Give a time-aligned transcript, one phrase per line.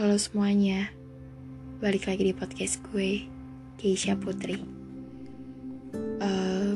[0.00, 0.88] Halo semuanya,
[1.76, 3.28] balik lagi di podcast gue,
[3.76, 4.56] Keisha Putri.
[6.16, 6.72] Uh,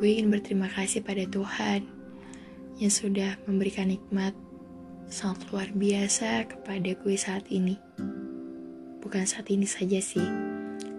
[0.00, 1.84] gue ingin berterima kasih pada Tuhan
[2.80, 4.32] yang sudah memberikan nikmat
[5.12, 7.76] sangat luar biasa kepada gue saat ini.
[9.04, 10.24] Bukan saat ini saja sih,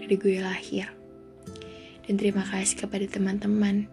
[0.06, 0.86] dari gue lahir.
[2.06, 3.90] Dan terima kasih kepada teman-teman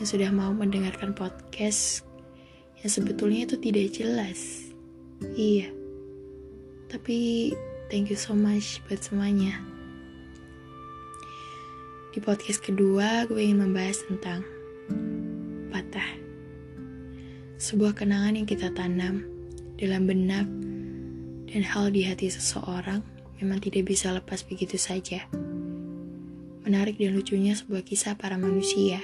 [0.00, 2.00] yang sudah mau mendengarkan podcast
[2.80, 4.72] yang sebetulnya itu tidak jelas.
[5.36, 5.84] Iya,
[6.86, 7.50] tapi
[7.90, 9.58] thank you so much buat semuanya.
[12.16, 14.40] Di podcast kedua, gue ingin membahas tentang
[15.68, 16.10] patah.
[17.60, 19.28] Sebuah kenangan yang kita tanam
[19.76, 20.48] dalam benak
[21.52, 23.04] dan hal di hati seseorang
[23.36, 25.28] memang tidak bisa lepas begitu saja.
[26.64, 28.98] Menarik dan lucunya sebuah kisah para manusia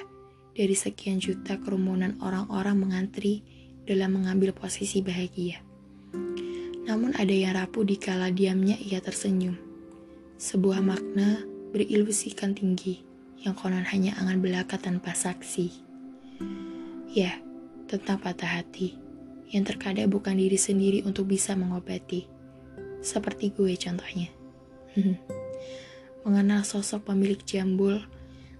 [0.57, 3.45] dari sekian juta kerumunan orang-orang mengantri
[3.85, 5.61] dalam mengambil posisi bahagia.
[6.83, 9.55] Namun ada yang rapuh di kala diamnya ia tersenyum.
[10.35, 13.07] Sebuah makna berilusikan tinggi
[13.39, 15.71] yang konon hanya angan belaka tanpa saksi.
[17.15, 17.39] Ya,
[17.87, 18.99] tentang patah hati
[19.55, 22.27] yang terkadang bukan diri sendiri untuk bisa mengobati.
[22.99, 24.33] Seperti gue contohnya.
[26.27, 28.03] Mengenal sosok pemilik jambul,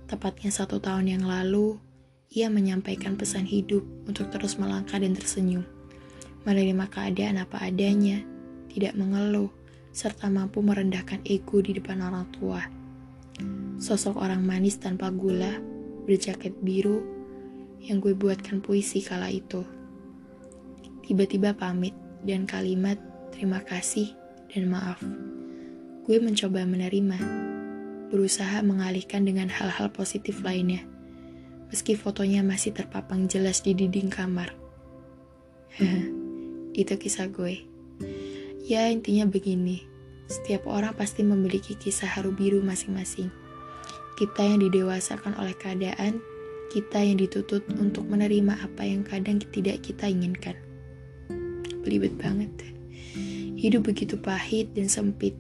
[0.07, 1.83] tepatnya satu tahun yang lalu,
[2.31, 5.67] ia menyampaikan pesan hidup untuk terus melangkah dan tersenyum
[6.43, 8.23] menerima keadaan apa adanya,
[8.73, 9.51] tidak mengeluh,
[9.93, 12.63] serta mampu merendahkan ego di depan orang tua.
[13.77, 15.61] Sosok orang manis tanpa gula,
[16.09, 17.05] berjaket biru,
[17.83, 19.67] yang gue buatkan puisi kala itu.
[21.03, 22.97] Tiba-tiba pamit dan kalimat
[23.35, 24.15] terima kasih
[24.55, 25.03] dan maaf.
[26.07, 27.19] Gue mencoba menerima,
[28.09, 30.87] berusaha mengalihkan dengan hal-hal positif lainnya.
[31.69, 34.55] Meski fotonya masih terpapang jelas di dinding kamar.
[36.73, 37.69] Itu kisah gue.
[38.65, 39.85] Ya, intinya begini.
[40.25, 43.29] Setiap orang pasti memiliki kisah haru biru masing-masing.
[44.17, 46.25] Kita yang didewasakan oleh keadaan,
[46.73, 50.57] kita yang dituntut untuk menerima apa yang kadang tidak kita inginkan.
[51.85, 52.49] Belibet banget.
[53.61, 55.37] Hidup begitu pahit dan sempit.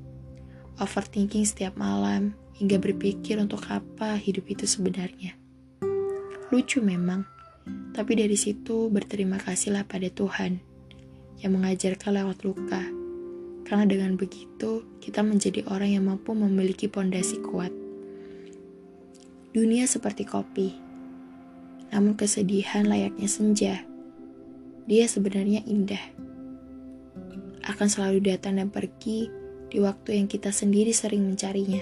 [0.77, 5.33] Overthinking setiap malam, hingga berpikir untuk apa hidup itu sebenarnya.
[6.53, 7.25] Lucu memang,
[7.97, 10.72] tapi dari situ berterima kasihlah pada Tuhan
[11.41, 12.83] yang mengajarkan lewat luka.
[13.65, 17.73] Karena dengan begitu, kita menjadi orang yang mampu memiliki pondasi kuat.
[19.57, 20.77] Dunia seperti kopi,
[21.93, 23.75] namun kesedihan layaknya senja.
[24.89, 26.03] Dia sebenarnya indah.
[27.63, 29.31] Akan selalu datang dan pergi
[29.71, 31.81] di waktu yang kita sendiri sering mencarinya.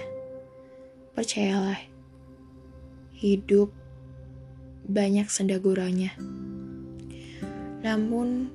[1.11, 1.79] Percayalah,
[3.19, 3.73] hidup
[4.87, 6.15] banyak sendaguranya.
[7.81, 8.53] Namun,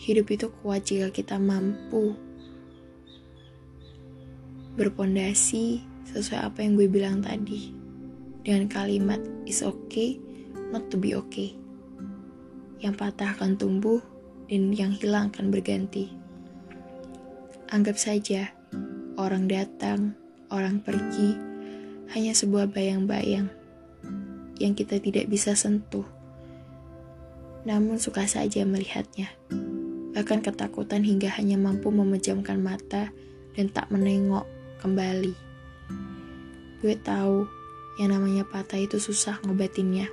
[0.00, 2.16] hidup itu kuat jika kita mampu
[4.80, 7.76] berpondasi sesuai apa yang gue bilang tadi.
[8.40, 10.16] Dengan kalimat is okay
[10.72, 11.52] not to be okay.
[12.80, 14.00] Yang patah akan tumbuh
[14.48, 16.08] dan yang hilang akan berganti.
[17.68, 18.56] Anggap saja
[19.20, 20.16] orang datang
[20.48, 21.36] orang pergi
[22.16, 23.52] hanya sebuah bayang-bayang
[24.56, 26.08] yang kita tidak bisa sentuh.
[27.68, 29.28] Namun suka saja melihatnya
[30.10, 33.14] bahkan ketakutan hingga hanya mampu memejamkan mata
[33.54, 34.46] dan tak menengok
[34.82, 35.34] kembali.
[36.80, 37.44] Gue tahu
[38.00, 40.08] yang namanya patah itu susah ngobatinnya.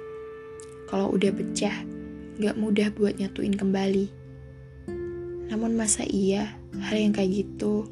[0.88, 1.84] Kalau udah pecah,
[2.40, 4.07] gak mudah buat nyatuin kembali.
[5.47, 7.88] Namun masa iya hal yang kayak gitu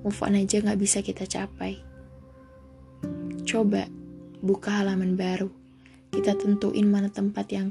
[0.00, 1.76] move on aja gak bisa kita capai.
[3.44, 3.84] Coba
[4.40, 5.52] buka halaman baru.
[6.10, 7.70] Kita tentuin mana tempat yang,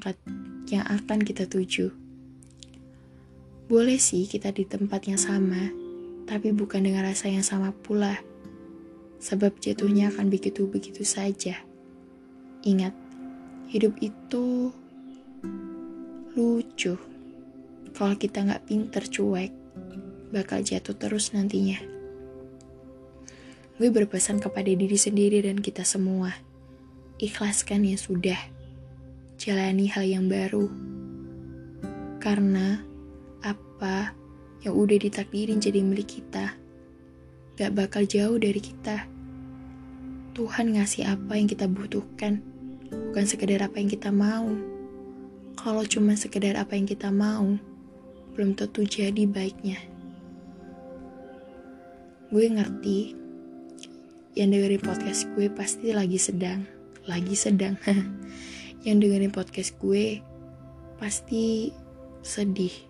[0.69, 2.08] yang akan kita tuju.
[3.69, 5.69] Boleh sih kita di tempat yang sama,
[6.25, 8.17] tapi bukan dengan rasa yang sama pula.
[9.21, 11.53] Sebab jatuhnya akan begitu-begitu saja.
[12.65, 12.97] Ingat,
[13.69, 14.73] hidup itu
[16.33, 16.97] lucu.
[17.93, 19.53] Kalau kita nggak pinter cuek,
[20.33, 21.77] bakal jatuh terus nantinya.
[23.77, 26.33] Gue berpesan kepada diri sendiri dan kita semua.
[27.21, 28.41] Ikhlaskan yang sudah.
[29.37, 30.65] Jalani hal yang baru.
[32.17, 32.88] Karena
[33.79, 34.11] apa
[34.59, 36.51] yang udah ditakdirin jadi milik kita
[37.55, 39.07] gak bakal jauh dari kita.
[40.35, 42.43] Tuhan ngasih apa yang kita butuhkan,
[42.91, 44.51] bukan sekedar apa yang kita mau.
[45.55, 47.55] Kalau cuma sekedar apa yang kita mau,
[48.35, 49.79] belum tentu jadi baiknya.
[52.31, 53.15] Gue ngerti,
[54.35, 56.67] yang dengerin podcast gue pasti lagi sedang,
[57.07, 57.79] lagi sedang.
[58.87, 60.19] yang dengerin podcast gue
[60.99, 61.71] pasti
[62.23, 62.88] sedih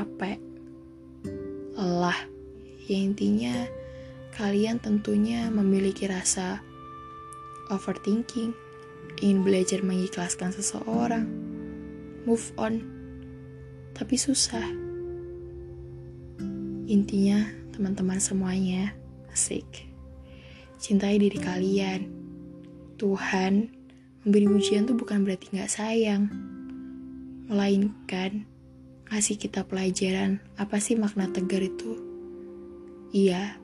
[0.00, 0.40] capek,
[1.76, 2.16] lelah.
[2.88, 3.68] Ya intinya
[4.32, 6.64] kalian tentunya memiliki rasa
[7.68, 8.56] overthinking,
[9.20, 11.28] ingin belajar mengikhlaskan seseorang,
[12.24, 12.80] move on,
[13.92, 14.64] tapi susah.
[16.90, 18.96] Intinya, teman-teman semuanya,
[19.30, 19.86] asik.
[20.80, 22.08] Cintai diri kalian.
[22.98, 23.70] Tuhan
[24.26, 26.26] memberi ujian tuh bukan berarti gak sayang.
[27.46, 28.49] Melainkan,
[29.10, 31.98] ngasih kita pelajaran apa sih makna tegar itu.
[33.10, 33.58] Iya,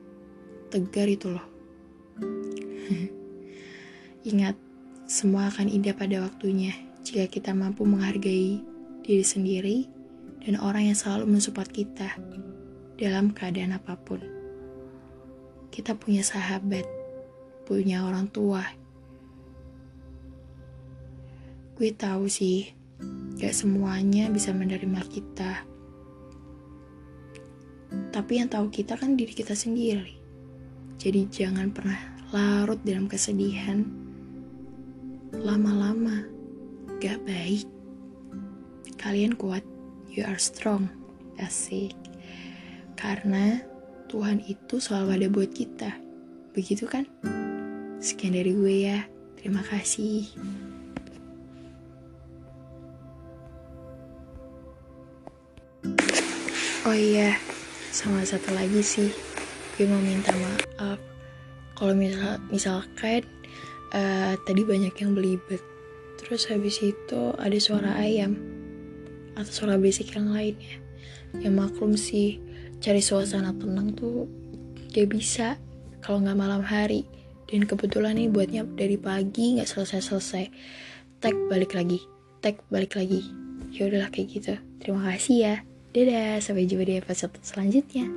[0.67, 1.47] tegar itu loh.
[4.29, 4.59] Ingat,
[5.07, 8.59] semua akan indah pada waktunya jika kita mampu menghargai
[9.07, 9.87] diri sendiri
[10.43, 12.19] dan orang yang selalu mensupport kita
[12.99, 14.19] dalam keadaan apa pun.
[15.71, 16.83] Kita punya sahabat,
[17.63, 18.67] punya orang tua.
[21.79, 22.76] Gue tahu sih,
[23.37, 25.63] gak semuanya bisa menerima kita.
[28.11, 30.17] Tapi yang tahu kita kan diri kita sendiri.
[30.97, 31.97] Jadi jangan pernah
[32.33, 33.85] larut dalam kesedihan.
[35.37, 36.25] Lama-lama,
[36.97, 37.69] gak baik.
[38.97, 39.61] Kalian kuat,
[40.09, 40.89] you are strong.
[41.37, 41.93] Asik.
[42.97, 43.61] Karena
[44.09, 45.93] Tuhan itu selalu ada buat kita.
[46.57, 47.05] Begitu kan?
[48.01, 49.05] Sekian dari gue ya.
[49.37, 50.25] Terima kasih.
[56.87, 57.35] Oh iya,
[57.91, 59.11] sama satu lagi sih.
[59.75, 60.95] Gue mau minta maaf.
[61.75, 63.27] Kalau misal misalkan
[63.91, 65.59] uh, tadi banyak yang belibet.
[66.15, 68.39] Terus habis itu ada suara ayam
[69.35, 70.79] atau suara berisik yang lainnya.
[71.35, 72.39] Ya maklum sih,
[72.79, 74.23] cari suasana tenang tuh
[74.95, 75.59] gak bisa
[75.99, 77.03] kalau nggak malam hari
[77.51, 80.45] dan kebetulan nih buatnya dari pagi nggak selesai selesai
[81.19, 81.99] tag balik lagi
[82.39, 83.27] tag balik lagi
[83.75, 85.55] ya udahlah kayak gitu terima kasih ya
[85.91, 88.07] dadah sampai jumpa di episode selanjutnya